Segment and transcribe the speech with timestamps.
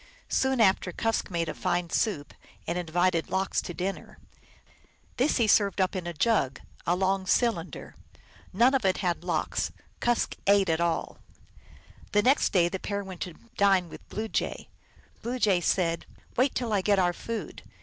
[0.29, 2.33] Soon after, Kusk made a fine soup,
[2.65, 4.17] and invited Lox to dinner.
[5.17, 7.95] This he served up in a jug, a long cylinder.
[8.51, 9.71] None of it had Lox.
[9.99, 11.19] Kusk ate it all.
[12.13, 14.69] The next day the pair went to dine with Blue Jay.
[15.21, 17.61] Blue Jay said," Wait till I get our food."